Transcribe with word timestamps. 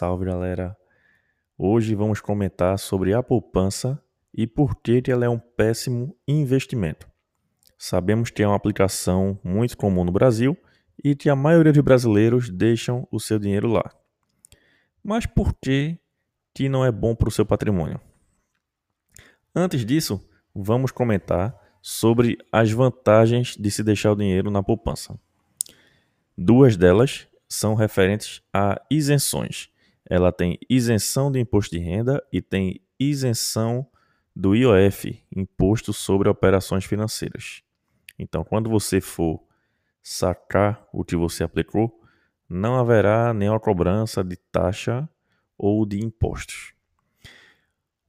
Salve 0.00 0.24
galera! 0.24 0.74
Hoje 1.58 1.94
vamos 1.94 2.22
comentar 2.22 2.78
sobre 2.78 3.12
a 3.12 3.22
poupança 3.22 4.02
e 4.32 4.46
por 4.46 4.80
que 4.80 5.02
ela 5.08 5.26
é 5.26 5.28
um 5.28 5.38
péssimo 5.38 6.16
investimento. 6.26 7.06
Sabemos 7.76 8.30
que 8.30 8.42
é 8.42 8.46
uma 8.46 8.56
aplicação 8.56 9.38
muito 9.44 9.76
comum 9.76 10.02
no 10.02 10.10
Brasil 10.10 10.56
e 11.04 11.14
que 11.14 11.28
a 11.28 11.36
maioria 11.36 11.70
dos 11.70 11.82
brasileiros 11.82 12.48
deixam 12.48 13.06
o 13.12 13.20
seu 13.20 13.38
dinheiro 13.38 13.68
lá. 13.68 13.94
Mas 15.04 15.26
por 15.26 15.52
que, 15.52 15.98
que 16.54 16.66
não 16.66 16.82
é 16.82 16.90
bom 16.90 17.14
para 17.14 17.28
o 17.28 17.30
seu 17.30 17.44
patrimônio? 17.44 18.00
Antes 19.54 19.84
disso, 19.84 20.18
vamos 20.54 20.90
comentar 20.90 21.54
sobre 21.82 22.38
as 22.50 22.72
vantagens 22.72 23.54
de 23.54 23.70
se 23.70 23.84
deixar 23.84 24.12
o 24.12 24.16
dinheiro 24.16 24.50
na 24.50 24.62
poupança. 24.62 25.20
Duas 26.38 26.74
delas 26.74 27.28
são 27.46 27.74
referentes 27.74 28.40
a 28.50 28.80
isenções. 28.90 29.68
Ela 30.10 30.32
tem 30.32 30.58
isenção 30.68 31.30
do 31.30 31.38
imposto 31.38 31.76
de 31.76 31.80
renda 31.80 32.20
e 32.32 32.42
tem 32.42 32.80
isenção 32.98 33.86
do 34.34 34.56
IOF, 34.56 35.24
Imposto 35.34 35.92
sobre 35.92 36.28
Operações 36.28 36.84
Financeiras. 36.84 37.62
Então, 38.18 38.42
quando 38.42 38.68
você 38.68 39.00
for 39.00 39.40
sacar 40.02 40.84
o 40.92 41.04
que 41.04 41.14
você 41.14 41.44
aplicou, 41.44 42.02
não 42.48 42.76
haverá 42.76 43.32
nenhuma 43.32 43.60
cobrança 43.60 44.24
de 44.24 44.36
taxa 44.36 45.08
ou 45.56 45.86
de 45.86 46.04
impostos. 46.04 46.74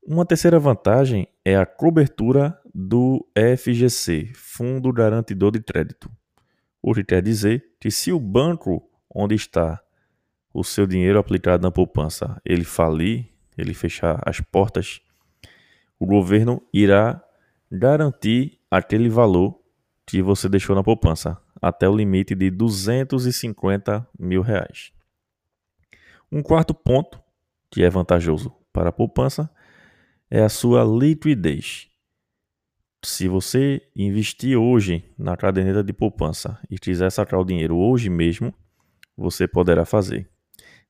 Uma 0.02 0.26
terceira 0.26 0.60
vantagem 0.60 1.28
é 1.46 1.56
a 1.56 1.68
cobertura 1.68 2.60
do 2.74 3.24
FGC, 3.58 4.32
Fundo 4.34 4.92
Garantidor 4.92 5.52
de 5.52 5.62
Crédito. 5.62 6.10
O 6.82 6.96
que 6.96 7.04
quer 7.04 7.22
dizer 7.22 7.76
que 7.80 7.92
se 7.92 8.12
o 8.12 8.20
banco 8.20 8.90
onde 9.08 9.36
está 9.36 9.80
o 10.54 10.64
seu 10.64 10.86
dinheiro 10.86 11.20
aplicado 11.20 11.64
na 11.64 11.72
poupança, 11.72 12.42
ele 12.46 12.64
falir, 12.64 13.30
ele 13.58 13.74
fechar 13.74 14.22
as 14.26 14.40
portas, 14.42 15.02
o 16.00 16.06
governo 16.06 16.62
irá 16.74 17.24
garantir 17.72 18.60
aquele 18.70 19.08
valor 19.08 19.60
que 20.06 20.22
você 20.22 20.50
deixou 20.50 20.76
na 20.76 20.84
poupança, 20.84 21.38
até 21.62 21.88
o 21.88 21.96
limite 21.96 22.34
de 22.34 22.50
250 22.50 24.08
mil 24.20 24.42
reais. 24.42 24.92
Um 26.32 26.42
quarto 26.42 26.74
ponto, 26.74 27.22
que 27.70 27.84
é 27.84 27.90
vantajoso 27.90 28.52
para 28.74 28.90
a 28.90 28.92
poupança, 28.92 29.50
é 30.30 30.42
a 30.42 30.50
sua 30.50 30.84
liquidez. 30.84 31.88
Se 33.04 33.28
você 33.28 33.82
investir 33.96 34.58
hoje 34.58 35.04
na 35.18 35.36
caderneta 35.36 35.84
de 35.84 35.92
poupança 35.92 36.60
e 36.70 36.80
quiser 36.80 37.12
sacar 37.12 37.40
o 37.40 37.46
dinheiro 37.46 37.76
hoje 37.76 38.10
mesmo, 38.10 38.54
você 39.16 39.48
poderá 39.48 39.86
fazer. 39.86 40.31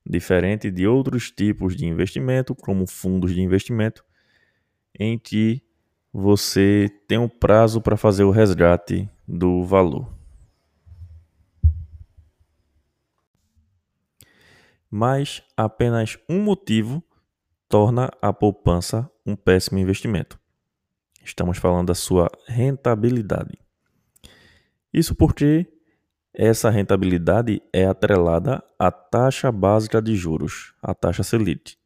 Diferente 0.04 0.70
de 0.70 0.86
outros 0.86 1.30
tipos 1.30 1.76
de 1.76 1.86
investimento, 1.86 2.54
como 2.54 2.86
fundos 2.86 3.32
de 3.34 3.40
investimento, 3.40 4.04
em 4.98 5.18
que 5.18 5.62
você 6.12 6.90
tem 7.08 7.18
um 7.18 7.28
prazo 7.28 7.80
para 7.80 7.96
fazer 7.96 8.24
o 8.24 8.30
resgate 8.30 9.08
do 9.26 9.64
valor. 9.64 10.12
Mas 14.90 15.42
apenas 15.56 16.18
um 16.28 16.42
motivo 16.42 17.02
torna 17.68 18.10
a 18.20 18.32
poupança 18.32 19.10
um 19.24 19.34
péssimo 19.34 19.78
investimento. 19.78 20.38
Estamos 21.24 21.56
falando 21.56 21.86
da 21.86 21.94
sua 21.94 22.30
rentabilidade. 22.46 23.58
Isso 24.92 25.14
porque 25.14 25.66
essa 26.34 26.70
rentabilidade 26.70 27.62
é 27.72 27.84
atrelada 27.84 28.64
à 28.78 28.90
taxa 28.90 29.52
básica 29.52 30.00
de 30.00 30.16
juros, 30.16 30.74
a 30.80 30.94
taxa 30.94 31.22
Selic, 31.22 31.76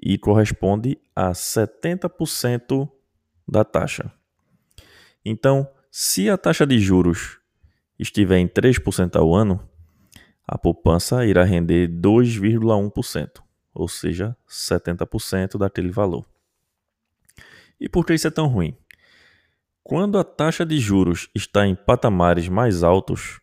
e 0.00 0.16
corresponde 0.16 0.98
a 1.14 1.32
70% 1.32 2.90
da 3.46 3.64
taxa. 3.64 4.10
Então, 5.24 5.68
se 5.90 6.28
a 6.28 6.38
taxa 6.38 6.66
de 6.66 6.78
juros 6.78 7.38
estiver 7.98 8.38
em 8.38 8.48
3% 8.48 9.16
ao 9.16 9.34
ano, 9.34 9.60
a 10.46 10.58
poupança 10.58 11.24
irá 11.24 11.44
render 11.44 11.88
2,1%, 11.88 13.42
ou 13.72 13.88
seja, 13.88 14.36
70% 14.48 15.58
daquele 15.58 15.90
valor. 15.90 16.26
E 17.80 17.88
por 17.88 18.06
que 18.06 18.14
isso 18.14 18.26
é 18.26 18.30
tão 18.30 18.46
ruim? 18.46 18.76
Quando 19.82 20.18
a 20.18 20.24
taxa 20.24 20.64
de 20.64 20.78
juros 20.78 21.28
está 21.34 21.66
em 21.66 21.74
patamares 21.74 22.48
mais 22.48 22.82
altos, 22.82 23.40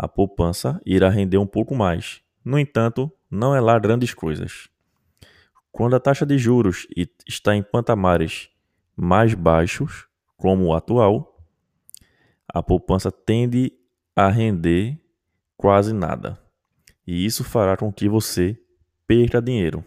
a 0.00 0.06
poupança 0.06 0.80
irá 0.86 1.08
render 1.08 1.38
um 1.38 1.46
pouco 1.46 1.74
mais. 1.74 2.22
No 2.44 2.56
entanto, 2.56 3.10
não 3.28 3.52
é 3.52 3.60
lá 3.60 3.76
grandes 3.80 4.14
coisas. 4.14 4.68
Quando 5.72 5.96
a 5.96 6.00
taxa 6.00 6.24
de 6.24 6.38
juros 6.38 6.86
está 7.26 7.56
em 7.56 7.64
patamares 7.64 8.48
mais 8.96 9.34
baixos, 9.34 10.06
como 10.36 10.66
o 10.66 10.72
atual, 10.72 11.36
a 12.46 12.62
poupança 12.62 13.10
tende 13.10 13.72
a 14.14 14.28
render 14.28 14.96
quase 15.56 15.92
nada. 15.92 16.38
E 17.04 17.26
isso 17.26 17.42
fará 17.42 17.76
com 17.76 17.92
que 17.92 18.08
você 18.08 18.56
perca 19.04 19.42
dinheiro. 19.42 19.84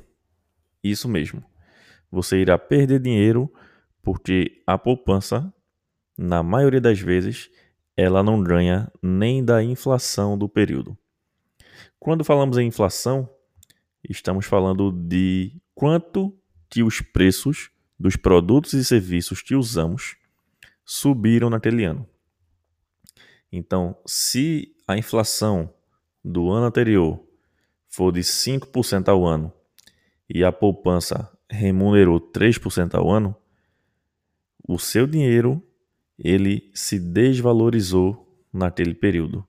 Isso 0.83 1.07
mesmo. 1.07 1.41
Você 2.11 2.41
irá 2.41 2.57
perder 2.57 3.00
dinheiro 3.00 3.50
porque 4.03 4.61
a 4.67 4.77
poupança, 4.77 5.53
na 6.17 6.44
maioria 6.44 6.81
das 6.81 7.00
vezes, 7.00 7.50
ela 7.96 8.24
não 8.24 8.41
ganha 8.41 8.91
nem 9.02 9.44
da 9.44 9.63
inflação 9.63 10.38
do 10.38 10.47
período. 10.47 10.97
Quando 12.00 12.24
falamos 12.24 12.57
em 12.57 12.68
inflação, 12.68 13.29
estamos 14.09 14.46
falando 14.46 14.91
de 14.91 15.62
quanto 15.75 16.35
que 16.69 16.81
os 16.84 17.01
preços 17.01 17.69
dos 18.00 18.16
produtos 18.16 18.74
e 18.74 18.84
serviços 18.84 19.41
que 19.41 19.56
usamos 19.56 20.16
subiram 20.84 21.50
naquele 21.50 21.84
ano. 21.85 22.07
Então, 23.51 23.96
se 24.06 24.75
a 24.88 24.97
inflação 24.97 25.74
do 26.24 26.50
ano 26.50 26.68
anterior 26.68 27.22
for 27.88 28.12
de 28.12 28.22
5% 28.22 29.09
ao 29.09 29.25
ano 29.25 29.53
e 30.30 30.44
a 30.44 30.51
poupança 30.51 31.30
remunerou 31.50 32.19
3% 32.19 32.96
ao 32.96 33.12
ano, 33.12 33.35
o 34.68 34.80
seu 34.80 35.06
dinheiro 35.06 35.62
ele 36.23 36.69
se 36.73 36.99
desvalorizou 36.99 38.27
naquele 38.53 38.93
período, 38.93 39.45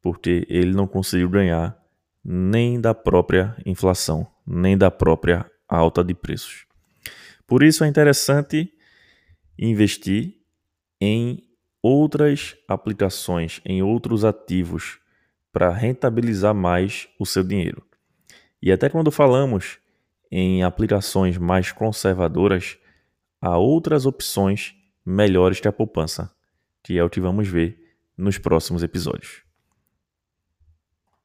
porque 0.00 0.46
ele 0.48 0.72
não 0.72 0.86
conseguiu 0.86 1.28
ganhar 1.28 1.76
nem 2.22 2.80
da 2.80 2.94
própria 2.94 3.56
inflação, 3.64 4.26
nem 4.46 4.76
da 4.76 4.90
própria 4.90 5.50
alta 5.68 6.04
de 6.04 6.14
preços. 6.14 6.66
Por 7.46 7.62
isso 7.62 7.82
é 7.82 7.88
interessante 7.88 8.72
investir 9.58 10.34
em 11.00 11.42
outras 11.82 12.56
aplicações, 12.68 13.60
em 13.64 13.82
outros 13.82 14.24
ativos, 14.24 15.00
para 15.52 15.70
rentabilizar 15.70 16.54
mais 16.54 17.08
o 17.18 17.26
seu 17.26 17.42
dinheiro. 17.42 17.82
E 18.62 18.70
até 18.70 18.88
quando 18.88 19.10
falamos 19.10 19.78
em 20.30 20.62
aplicações 20.62 21.36
mais 21.36 21.72
conservadoras, 21.72 22.78
há 23.40 23.58
outras 23.58 24.06
opções 24.06 24.74
melhores 25.04 25.60
que 25.60 25.68
a 25.68 25.72
poupança, 25.72 26.34
que 26.82 26.98
é 26.98 27.04
o 27.04 27.10
que 27.10 27.20
vamos 27.20 27.48
ver 27.48 27.78
nos 28.16 28.38
próximos 28.38 28.82
episódios. 28.82 29.41